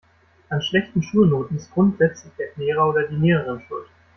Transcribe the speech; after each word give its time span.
An 0.49 0.61
schlechten 0.63 1.03
Schulnoten 1.03 1.57
ist 1.57 1.69
grundsätzlich 1.75 2.33
der 2.33 2.47
Lehrer 2.55 2.89
oder 2.89 3.03
die 3.03 3.17
Lehrerin 3.17 3.61
schuld. 3.67 3.85